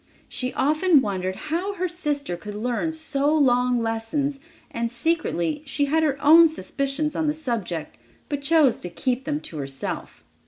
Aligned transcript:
She 0.27 0.51
often 0.53 0.99
wondered 0.99 1.35
how 1.35 1.75
her 1.75 1.87
sister 1.87 2.35
could 2.35 2.55
learn 2.55 2.91
so 2.91 3.31
long 3.35 3.83
lessons, 3.83 4.39
and, 4.71 4.89
secretly, 4.89 5.61
she 5.67 5.85
had 5.85 6.01
her 6.01 6.17
own 6.25 6.47
suspicions 6.47 7.15
on 7.15 7.27
the 7.27 7.35
subject, 7.35 7.99
but 8.27 8.41
chose 8.41 8.79
to 8.79 8.89
keep 8.89 9.25
them 9.25 9.39
to 9.41 9.57
herself. 9.57 10.23